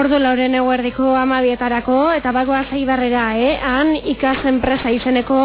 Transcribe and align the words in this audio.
Ordu 0.00 0.16
lauren 0.16 0.54
eguerdiko 0.56 1.10
amabietarako, 1.18 1.96
eta 2.16 2.30
bagoa 2.32 2.62
zaibarrera, 2.72 3.24
eh? 3.36 3.50
Han 3.70 3.90
ikas 4.12 4.38
enpresa 4.48 4.88
izeneko 4.96 5.40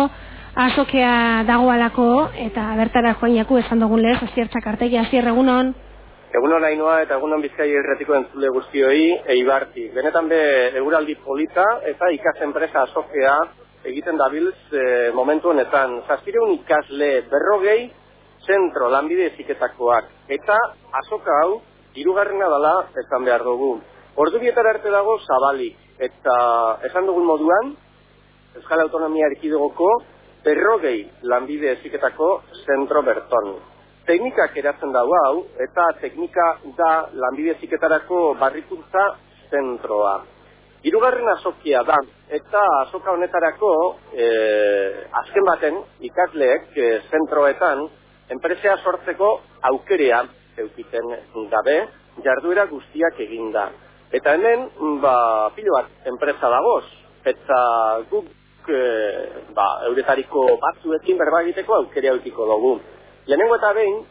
azokea 0.65 1.15
dagoalako, 1.43 2.05
eta 2.39 2.63
bertara 2.79 3.17
joan 3.19 3.35
esan 3.59 3.81
dugun 3.83 4.01
lez, 4.01 4.15
aziertzak 4.23 4.67
artegi, 4.71 4.95
azier 4.97 5.27
egunon. 5.27 5.73
Egunon 6.39 6.63
hainoa 6.63 7.01
eta 7.01 7.17
egunon 7.17 7.41
bizkai 7.41 7.67
erretiko 7.81 8.15
entzule 8.15 8.49
guztioi, 8.55 9.01
eibarti. 9.35 9.89
Benetan 9.95 10.29
be, 10.29 10.39
eguraldi 10.79 11.15
polita 11.25 11.65
eta 11.91 12.09
ikas 12.15 12.39
enpresa 12.47 12.83
azokea 12.83 13.35
egiten 13.83 14.15
dabilz 14.15 14.55
e, 14.71 15.11
momentu 15.11 15.49
honetan. 15.51 15.97
Zazpireun 16.07 16.53
ikasle 16.61 17.09
berrogei, 17.33 17.91
zentro 18.47 18.87
lanbide 18.87 19.33
eziketakoak. 19.33 20.07
Eta 20.29 20.55
azoka 21.01 21.41
hau, 21.41 21.59
irugarrena 21.95 22.47
dela, 22.55 22.73
esan 23.03 23.27
behar 23.27 23.43
dugu. 23.43 23.73
Ordu 24.15 24.39
bietara 24.39 24.71
arte 24.71 24.91
dago 24.91 25.17
zabalik, 25.27 25.75
eta 25.99 26.35
esan 26.87 27.07
dugun 27.09 27.25
moduan, 27.27 27.73
Euskal 28.55 28.85
Autonomia 28.85 29.27
Erkidegoko 29.27 29.89
berrogei 30.45 31.01
lanbide 31.27 31.73
eziketako 31.73 32.29
zentro 32.63 33.01
berton. 33.03 33.49
Teknikak 34.07 34.55
eratzen 34.61 34.93
dago 34.95 35.17
hau, 35.19 35.35
eta 35.59 35.89
teknika 35.99 36.45
da 36.77 36.91
lanbide 37.11 37.57
eziketarako 37.57 38.21
barrikuntza 38.39 39.05
zentroa. 39.51 40.15
Hirugarren 40.87 41.27
azokia 41.33 41.81
da, 41.83 41.97
eta 42.39 42.61
azoka 42.85 43.11
honetarako 43.17 43.71
e, 44.13 44.27
azken 45.25 45.49
baten 45.49 45.81
ikasleek 46.07 46.77
e, 46.77 46.91
zentroetan 47.11 47.83
enpresea 48.31 48.77
sortzeko 48.83 49.39
aukerea 49.73 50.23
eukiten 50.63 51.17
gabe, 51.51 51.81
jarduera 52.23 52.69
guztiak 52.71 53.19
eginda. 53.25 53.73
Eta 54.13 54.35
hemen, 54.35 54.67
ba, 55.01 55.49
pilo 55.55 55.73
bat 55.73 56.07
enpresa 56.09 56.49
dagoz, 56.51 56.83
eta 57.25 57.59
guk 58.11 58.69
e, 58.69 58.81
ba, 59.57 59.65
euretariko 59.89 60.45
batzuekin 60.61 61.17
berba 61.17 61.41
egiteko 61.45 61.79
aukeria 61.79 62.13
eukiko 62.13 62.45
dugu. 62.49 62.75
Lehenengo 63.25 63.57
eta 63.57 63.73
behin, 63.73 64.03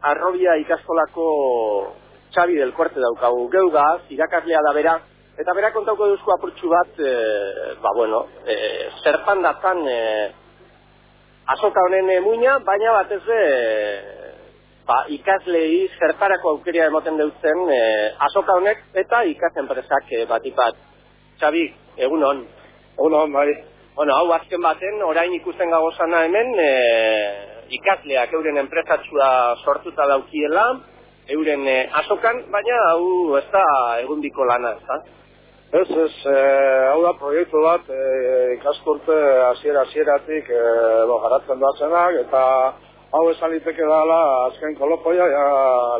arrobia 0.00 0.56
ikaskolako 0.62 1.26
txabi 2.32 2.56
del 2.56 2.72
korte 2.72 3.00
daukagu 3.02 3.48
geugaz, 3.52 4.00
irakaslea 4.08 4.62
da 4.64 4.72
bera, 4.72 4.96
eta 5.40 5.54
bera 5.56 5.72
kontauko 5.74 6.08
duzko 6.14 6.34
apurtxu 6.36 6.72
bat, 6.72 6.96
e, 6.98 7.74
ba 7.82 7.92
bueno, 7.96 8.24
e, 8.46 8.56
zerpan 9.04 9.44
datzan 9.44 9.84
e, 9.84 10.00
azoka 11.52 11.84
honen 11.84 12.12
muina, 12.24 12.58
baina 12.64 12.96
batez 13.02 13.22
e, 13.28 13.44
ba, 14.90 14.98
ikaslei 15.14 15.86
zertarako 15.98 16.56
aukeria 16.56 16.88
emoten 16.90 17.18
dutzen 17.20 17.66
e, 17.70 17.80
azoka 18.26 18.56
honek 18.58 18.82
eta 19.04 19.22
ikas 19.30 19.52
enpresak 19.62 20.10
e, 20.16 20.24
batipat. 20.30 20.78
Xabi, 21.40 21.66
egunon. 22.06 22.42
Egunon, 22.96 23.32
bai. 23.32 23.48
Bueno, 23.94 24.16
hau 24.16 24.32
azken 24.34 24.62
baten, 24.64 25.00
orain 25.06 25.32
ikusten 25.36 25.70
gagozana 25.70 26.24
hemen, 26.26 26.52
e, 26.58 26.70
ikasleak 27.78 28.34
euren 28.34 28.58
enpresatxua 28.64 29.30
sortuta 29.64 30.06
daukiela, 30.10 30.66
euren 31.36 31.66
e, 31.68 31.78
azokan, 32.02 32.44
baina 32.52 32.82
hau 32.90 33.38
ez 33.38 33.46
da 33.52 33.64
egundiko 34.02 34.46
lana, 34.48 34.74
ez 34.78 34.86
da? 34.88 35.00
Ez, 35.80 35.88
ez, 36.04 36.14
e, 36.26 36.36
hau 36.90 37.02
da 37.04 37.14
proiektu 37.18 37.62
bat, 37.62 37.90
e, 37.94 38.54
ikaskurte 38.56 39.18
hasiera-hasieratik 39.50 40.50
e, 40.50 40.62
garatzen 41.10 41.62
duatzenak, 41.62 42.22
eta 42.24 42.44
hau 43.12 43.26
esan 43.30 43.50
liteke 43.54 43.86
dala 43.86 44.20
azken 44.48 44.76
kolopoia, 44.78 45.26
ja, 45.32 45.44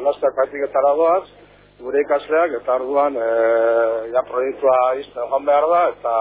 lasteak 0.04 0.34
praktiketara 0.38 0.94
doaz, 0.98 1.25
gure 1.81 2.03
ikasleak, 2.04 2.54
eta 2.60 2.76
arduan, 2.76 3.16
e, 3.16 3.28
ja, 4.15 4.22
proiektua 4.28 4.76
izten 5.00 5.31
joan 5.32 5.47
behar 5.48 5.66
da, 5.72 5.82
eta, 5.94 6.15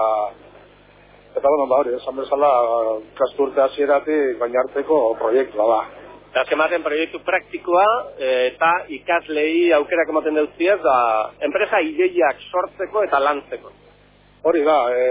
eta, 1.36 1.46
bueno, 1.46 1.66
ba, 1.70 1.82
hori, 1.84 1.94
esan 1.98 2.16
bezala, 2.18 2.52
kasturte 3.18 3.62
hasieratik 3.66 4.38
baina 4.40 4.64
harteko 4.64 5.02
proiektua 5.20 5.68
da. 5.74 5.80
Eta 6.30 6.44
azken 6.46 6.82
proiektu 6.86 7.20
praktikoa, 7.26 7.86
e, 8.18 8.32
eta 8.52 8.72
ikaslei 8.96 9.70
aukerak 9.78 10.10
ematen 10.14 10.42
dutziaz, 10.42 10.80
da, 10.82 10.96
enpresa 11.46 11.82
ideiak 11.86 12.42
sortzeko 12.50 13.04
eta 13.06 13.22
lantzeko. 13.22 13.72
Hori 14.42 14.62
da, 14.64 14.76
e, 14.96 15.06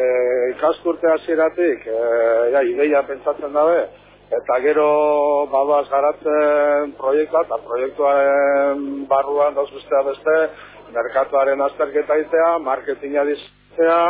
ikasturte 0.56 1.12
hasieratik, 1.14 1.88
e, 1.88 1.98
ja, 2.56 2.64
ideia 2.66 3.04
pentsatzen 3.08 3.54
dabe, 3.54 3.84
Eta 4.30 4.60
gero 4.62 4.90
badoaz 5.50 5.88
garatzen 5.90 6.92
proiektua 7.00 7.42
eta 7.48 7.58
proiektuaren 7.66 8.84
barruan 9.10 9.56
dauz 9.58 9.70
bestea 9.74 10.02
beste, 10.06 10.36
merkatuaren 10.94 11.62
azterketa 11.66 12.18
itea, 12.24 12.50
marketinga 12.66 13.24
dizitzea, 13.30 14.02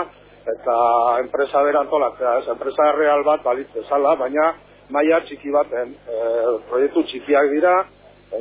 eta 0.54 0.76
enpresa 1.22 1.62
berantolatzea, 1.64 2.34
ez, 2.42 2.50
enpresa 2.52 2.90
real 2.98 3.24
bat 3.28 3.46
balitze 3.46 3.86
zala, 3.88 4.16
baina 4.20 4.50
maila 4.92 5.22
txiki 5.24 5.54
baten, 5.56 5.96
e, 6.04 6.20
proiektu 6.68 7.06
txikiak 7.08 7.52
dira, 7.54 7.78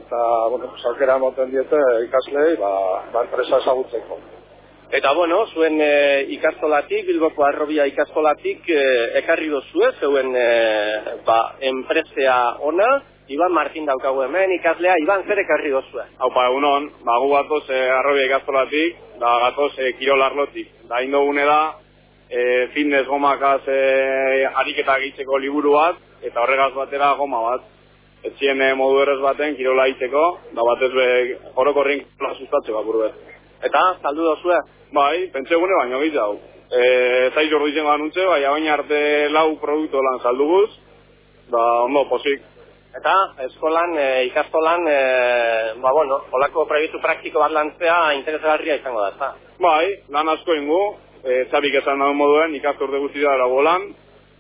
eta, 0.00 0.24
bueno, 0.50 0.72
salkera 0.82 1.18
moten 1.22 1.54
diete 1.54 1.78
ikaslei, 2.08 2.56
ba, 2.58 2.72
ba 3.12 3.24
enpresa 3.28 3.62
ezagutzeko. 3.62 4.18
Eta 4.88 5.12
bueno, 5.12 5.42
zuen 5.52 5.76
e, 5.84 6.24
ikastolatik, 6.32 7.04
Bilboko 7.10 7.44
Arrobia 7.44 7.84
ikastolatik 7.90 8.70
e, 8.72 8.84
ekarri 9.20 9.50
dozu 9.52 9.84
ez, 9.84 9.94
zuen 10.00 10.32
e, 10.32 10.46
ba, 11.28 11.38
enpresea 11.60 12.38
ona, 12.64 12.88
Iban 13.28 13.52
Martin 13.52 13.84
daukagu 13.84 14.22
hemen, 14.24 14.54
ikaslea, 14.56 14.94
Iban 15.02 15.26
zer 15.28 15.42
ekarri 15.42 15.70
dozu 15.70 16.00
Hau 16.00 16.30
pa, 16.32 16.48
unon, 16.50 16.88
ba, 17.04 17.18
gu 17.20 17.28
gatoz 17.34 17.64
e, 17.68 17.80
Arrobia 17.92 18.24
ikastolatik, 18.24 19.02
da 19.20 19.34
gatoz 19.42 19.74
e, 19.76 19.92
Kirol 19.98 20.22
Arlotik. 20.24 20.70
Da 20.88 21.02
indo 21.04 21.20
gune 21.26 21.44
da, 21.44 21.76
e, 22.30 22.68
fitness 22.72 23.06
gomakaz 23.06 23.68
e, 23.68 24.46
ariketa 24.48 24.96
gitzeko 25.04 25.38
liburu 25.44 25.76
bat, 25.76 26.00
eta 26.24 26.40
horregaz 26.40 26.72
batera 26.72 27.12
goma 27.20 27.42
bat. 27.50 27.68
Etzien 28.24 28.64
e, 28.64 28.72
modu 28.74 29.04
errez 29.04 29.20
baten, 29.20 29.56
Kirola 29.60 29.86
iteko, 29.92 30.24
da 30.56 30.64
batez 30.64 30.92
be, 30.96 31.08
orokorrin 31.60 32.06
sustatzeko 32.32 32.80
apur. 32.80 33.02
Eta, 33.60 33.84
saldu 34.00 34.24
dozue? 34.24 34.56
Bai, 34.96 35.28
pentsa 35.36 35.58
egune 35.60 35.76
baino 35.82 36.00
gehiago. 36.00 36.40
E, 36.68 36.82
zaiz 37.34 37.52
ordu 37.52 37.68
izango 37.68 37.92
anuntze, 37.92 38.24
bai, 38.24 38.42
baina 38.48 38.76
arte 38.80 39.00
lau 39.36 39.50
produktu 39.60 40.00
lan 40.00 40.24
salduguz, 40.24 40.70
ba, 41.50 41.64
ondo, 41.84 42.04
posik. 42.08 42.42
Eta, 42.98 43.14
eskolan, 43.44 43.92
e, 43.98 44.06
ikastolan, 44.30 44.86
e, 44.88 44.98
ba, 45.82 45.92
bueno, 45.92 46.22
holako 46.32 46.64
proiektu 46.66 47.00
praktiko 47.04 47.42
bat 47.42 47.52
lantzea 47.54 48.14
interesgarria 48.16 48.78
izango 48.80 49.04
da, 49.04 49.12
eta? 49.14 49.30
Bai, 49.62 49.84
lan 50.14 50.32
asko 50.34 50.56
ingo, 50.56 50.82
e, 51.22 51.44
txabik 51.50 51.78
esan 51.82 52.00
dago 52.02 52.16
moduen, 52.16 52.56
ikastorte 52.58 53.00
guzti 53.02 53.22
da 53.22 53.36
erago 53.38 53.60
lan, 53.62 53.90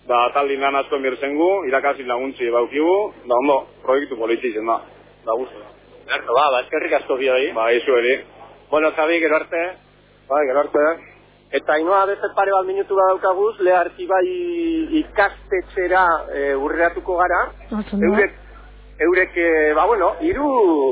da, 0.08 0.22
taldin 0.34 0.64
lan 0.64 0.80
asko 0.80 0.96
emirzen 0.96 1.36
gu, 1.36 1.50
laguntzi 1.68 2.50
baukigu, 2.50 2.96
da, 3.26 3.34
ondo, 3.36 3.58
proiektu 3.82 4.16
politi 4.16 4.52
zen 4.52 4.66
da, 4.66 4.80
da 5.26 5.36
guzti. 5.36 5.60
Gerto, 6.08 6.32
ba, 6.32 6.48
ba, 6.50 6.60
eskerrik 6.64 6.92
asko 7.02 7.16
bioi. 7.20 7.52
Ba, 7.52 7.70
izu 7.76 7.96
eri. 8.00 8.24
Bueno, 8.70 8.92
Xabi, 8.96 9.20
gero 9.20 9.36
arte. 9.36 9.60
Bai, 10.28 10.46
gero 10.48 10.60
arte. 10.60 10.84
Eta 11.48 11.78
inoa 11.80 12.02
beste 12.04 12.28
pare 12.36 12.52
bat 12.52 12.66
minutu 12.68 12.96
bat 12.96 13.14
daukaguz, 13.14 13.54
leharki 13.64 14.04
bai 14.06 14.24
ikastetxera 15.00 16.02
e, 16.28 16.42
urreatuko 16.60 17.16
gara. 17.16 17.38
Eurek, 17.72 18.34
eurek, 19.06 19.38
e, 19.40 19.72
ba 19.78 19.86
bueno, 19.88 20.10
iru 20.28 20.50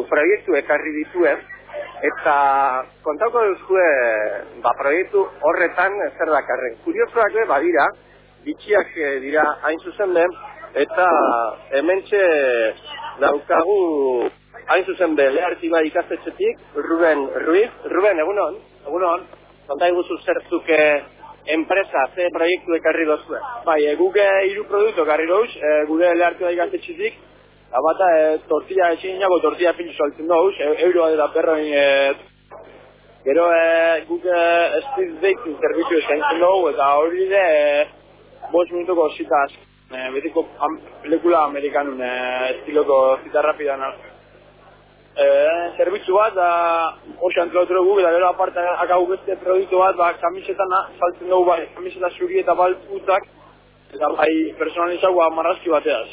proiektu 0.09 0.57
ekarri 0.57 0.95
dituen. 1.03 1.45
Eta 2.09 2.39
kontauko 3.05 3.45
duzue, 3.51 3.85
ba, 4.65 4.73
proiektu 4.81 5.27
horretan 5.45 6.01
zer 6.17 6.33
dakarren. 6.33 6.81
Kuriosoak 6.89 7.37
be, 7.37 7.47
badira, 7.53 7.87
bitxiak 8.49 8.97
e, 8.97 9.15
dira 9.29 9.45
hain 9.69 9.81
zuzen 9.85 10.17
den, 10.17 10.37
eta 10.73 11.07
hementxe 11.77 12.27
daukagu 13.21 13.81
hain 14.73 14.89
zuzen 14.89 15.21
be, 15.21 15.29
leharki 15.37 15.69
bai 15.69 15.85
ikastetxetik, 15.93 16.71
Ruben 16.89 17.29
Ruiz. 17.45 17.73
Ruben, 17.93 18.25
egunon? 18.25 18.63
Egunon? 18.87 19.29
Konta 19.67 19.89
iguzu 19.91 20.19
zertzuke 20.23 20.79
enpresa, 21.51 22.05
ze 22.15 22.29
proiektu 22.35 22.75
ekarri 22.77 23.07
dozue? 23.07 23.41
Bai, 23.67 23.81
e, 23.87 23.95
guke 23.99 24.25
hiru 24.51 24.65
produktu 24.71 25.03
ekarri 25.03 25.27
doz, 25.27 25.49
e, 25.57 25.73
gure 25.91 26.13
leharki 26.15 26.47
bai 26.47 26.55
ikastetxetik, 26.55 27.19
eta 27.67 27.83
bata, 27.89 28.11
e, 28.19 28.39
tortilla 28.51 28.93
etxin 28.95 29.19
nago, 29.23 29.41
tortilla 29.43 29.75
pintxu 29.79 29.99
saltzen 29.99 30.31
doz, 30.31 30.55
e, 30.59 30.73
euro 30.87 31.05
bat 31.05 31.15
eta 31.19 31.29
perroin, 31.35 31.67
e, 31.67 31.85
gero 33.27 33.47
e, 33.53 33.67
guke 34.09 34.41
street 34.89 35.15
baking 35.23 35.59
servizio 35.63 36.03
eskaintzen 36.03 36.43
doz, 36.43 36.59
eta 36.73 36.91
hori 37.03 37.29
de, 37.35 37.47
e, 37.47 38.51
bost 38.53 38.75
minutuko 38.75 39.09
zitaz, 39.19 39.51
e, 39.91 40.11
betiko 40.15 40.47
am, 40.63 40.79
lekula 41.11 41.47
amerikanun, 41.51 42.03
e, 42.03 42.13
estiloko 42.55 43.01
zita 43.25 43.43
rapidan, 43.43 43.83
eh, 43.83 44.16
zerbitzu 45.77 46.13
bat, 46.13 46.35
da, 46.37 46.49
hoxe 47.25 47.41
antolatu 47.41 47.75
dugu, 47.75 47.99
eta 48.01 48.13
gero 48.13 48.29
aparte 48.29 48.61
akau 48.85 49.07
beste 49.09 49.37
produktu 49.41 49.79
bat, 49.81 49.97
ba, 49.97 50.13
kamisetan 50.21 50.75
saltzen 50.99 51.29
dugu, 51.31 51.45
bai, 51.49 51.67
kamiseta 51.75 52.11
zuri 52.19 52.41
eta 52.43 52.55
balputak, 52.55 53.25
eta 53.95 54.11
bai, 54.19 54.33
personalizau 54.59 55.15
marrazki 55.33 55.73
bateaz. 55.73 56.09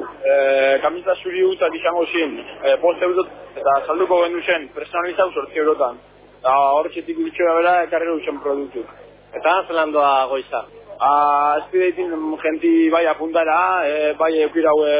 Eh, 0.00 0.80
kamiseta 0.82 1.14
zuri 1.22 1.44
utak 1.44 1.74
izango 1.74 2.04
zin, 2.06 2.38
eh, 2.64 2.76
post 2.80 3.02
eurot, 3.02 3.28
eta 3.56 3.80
salduko 3.86 4.22
gendu 4.24 4.42
zen, 4.42 4.68
personalizau 4.74 5.30
sortzi 5.32 5.58
eurotan. 5.58 5.96
Eta 6.40 6.52
horretxetik 6.76 7.16
gutxo 7.16 7.56
bera, 7.56 7.82
ekarri 7.84 8.06
dutzen 8.06 8.40
produktu. 8.40 8.84
Eta 9.32 9.62
zelan 9.68 9.92
doa 9.92 10.26
goiza? 10.26 10.64
Ah, 11.00 11.56
ez 11.58 11.70
bideitin 11.72 12.10
jenti 12.42 12.90
bai 12.92 13.06
apuntara, 13.06 13.58
e, 13.88 14.12
bai 14.18 14.32
eukirau 14.44 14.84
e, 14.84 14.96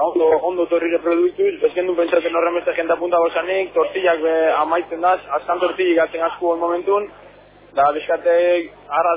ondo, 0.00 0.26
ondo 0.42 0.66
torrire 0.66 0.98
produktuz, 0.98 1.60
bezken 1.62 1.86
du 1.86 1.94
pentsatzen 1.96 2.34
horren 2.36 2.56
beste 2.58 2.74
jente 2.76 2.92
apunta 2.92 3.20
gozanik, 3.22 3.72
tortillak 3.74 4.22
be 4.22 4.34
amaitzen 4.58 5.00
daz, 5.00 5.20
azkan 5.38 5.60
tortillak 5.62 6.04
gatzen 6.04 6.24
asko 6.28 6.54
on 6.54 6.62
momentun, 6.62 7.06
da 7.74 7.90
bizkate 7.92 8.34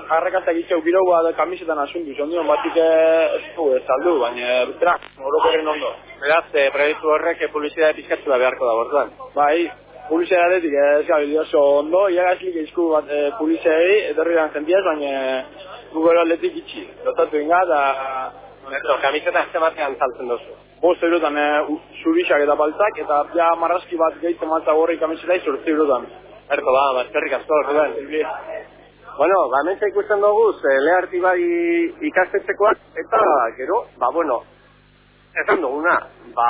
harrakatak 0.09 0.57
itxe 0.61 0.73
eukirau 0.77 1.05
da 1.23 1.33
kamisetan 1.37 1.79
asuntu, 1.79 2.13
zondion 2.17 2.47
batik 2.47 2.77
ez 2.83 3.43
du, 3.55 3.67
ez 3.77 3.83
aldu, 3.97 4.17
baina 4.21 4.63
bestera, 4.69 4.95
orokorren 5.17 5.67
ondo. 5.75 5.91
Beraz, 6.21 6.45
e, 6.53 6.69
proiektu 6.73 7.13
horrek 7.13 7.41
e, 7.41 7.51
publizitate 7.53 7.99
pizkatzu 7.99 8.29
da 8.29 8.39
beharko 8.41 8.65
da 8.65 8.73
bortuan. 8.79 9.13
Bai, 9.35 9.69
publizitatetik 10.09 10.73
ez 10.73 11.05
gabe 11.09 11.39
oso 11.43 11.61
ondo, 11.83 12.07
iagazlik 12.09 12.57
izku 12.63 12.89
bat 12.95 13.13
e, 13.13 13.21
publizitei, 13.37 14.09
etorri 14.09 14.39
dan 14.39 14.53
jentiaz, 14.55 14.83
baina 14.89 15.13
Google 15.93 16.25
atletik 16.25 16.61
itxi. 16.63 16.89
Dotatu 17.05 17.45
inga, 17.45 17.63
da... 17.69 17.81
Eso, 18.67 18.95
kamiseta 19.01 19.45
azte 19.45 19.59
batean 19.63 19.95
saltzen 19.95 20.27
dozu. 20.27 20.55
Bost 20.81 21.03
eurotan 21.07 21.37
e, 21.39 21.45
zurixak 22.03 22.43
eta 22.43 22.55
baltzak, 22.59 22.99
eta 23.03 23.19
ja 23.35 23.47
marrazki 23.59 23.95
bat 23.99 24.17
gehitzen 24.21 24.49
maltza 24.51 24.75
gorri 24.75 24.97
kamiseta 24.99 25.37
izurtzi 25.39 25.71
eurotan. 25.71 26.07
Erko, 26.51 26.73
ba, 26.75 26.83
ba, 26.97 27.05
eskerrik 27.07 27.37
asko, 27.39 27.61
Ruben. 27.69 27.95
Bueno, 29.17 29.37
ba, 29.49 29.63
ikusten 29.87 30.21
dugu, 30.21 30.51
ze 30.61 30.75
leharti 30.83 31.19
bai 31.19 31.39
ikastetxekoak, 32.09 32.83
eta 33.03 33.21
gero, 33.57 33.85
ba, 33.97 34.11
bueno, 34.13 34.43
esan 35.43 35.61
duguna, 35.61 35.95
ba, 36.35 36.49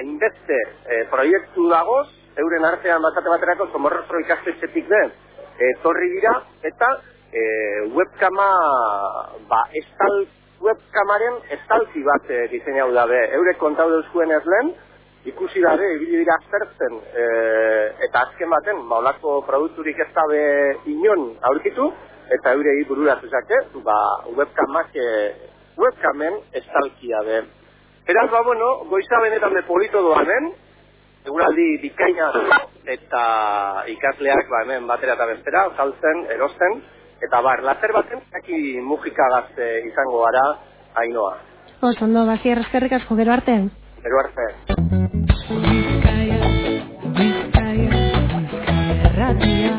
hainbeste 0.00 0.58
e, 0.86 1.04
proiektu 1.12 1.68
dagoz, 1.68 2.08
euren 2.36 2.64
artean 2.64 3.02
basate 3.02 3.28
baterako, 3.28 3.68
somorrostro 3.72 4.20
ikastetxetik 4.24 4.88
den, 4.88 5.14
e, 5.58 5.72
torri 5.84 6.10
dira, 6.16 6.34
eta 6.62 6.90
e, 7.30 7.46
webkama, 7.94 8.50
ba, 9.48 9.64
estal, 9.84 10.24
webkamaren 10.60 11.40
estalki 11.56 12.02
bat 12.04 12.30
e, 12.30 12.46
diseinau 12.52 12.90
dabe. 12.94 13.18
Eurek 13.38 13.58
kontau 13.58 13.88
duzkuen 13.90 14.32
ez 14.36 14.44
ikusi 15.24 15.60
dabe, 15.60 15.84
ibili 15.96 16.22
dira 16.22 16.36
aztertzen, 16.38 16.96
e, 17.12 17.24
eta 18.06 18.22
azken 18.24 18.48
baten, 18.50 18.78
ba, 18.88 19.00
olako 19.02 19.40
produkturik 19.44 19.98
ez 20.00 20.08
dabe 20.16 20.40
inon 20.88 21.34
aurkitu, 21.50 21.90
eta 22.32 22.54
eurei 22.56 22.84
bururatu 22.88 23.28
zake, 23.28 23.58
ba, 23.84 23.96
webkamak, 24.36 24.96
e, 24.96 25.34
webkamen 25.76 26.40
estalkia 26.52 27.20
be. 27.26 27.42
Eraz, 28.08 28.30
ba, 28.30 28.40
bueno, 28.42 28.70
goiza 28.88 29.20
benetan 29.20 29.54
de 29.54 29.62
polito 29.68 30.00
doanen, 30.02 30.52
eguraldi 31.26 31.66
bikaina 31.82 32.30
eta 32.88 33.24
ikasleak 33.92 34.48
ba, 34.48 34.62
hemen 34.64 34.88
batera 34.88 35.18
eta 35.18 35.28
bestera, 35.34 35.66
saltzen, 35.76 36.24
erosten, 36.32 36.80
eta 37.20 37.40
bar, 37.44 37.62
lazer 37.62 37.92
baten, 37.92 38.22
aki 38.40 38.80
mugika 38.84 39.28
gazte 39.34 39.68
izango 39.88 40.24
gara, 40.24 40.44
hainoa. 41.02 41.36
Oso, 41.80 42.04
ondo, 42.04 42.26
bazi 42.28 42.52
errezkerrik 42.52 42.92
asko 42.98 43.16
gero 43.16 43.32
arte. 43.32 43.56
Gero 44.04 44.20
arte. 44.24 44.48
Bizkaia, 45.50 46.38
Bizkaia, 47.18 47.90
Bizkaia, 48.32 49.30
Bizkaia, 49.30 49.69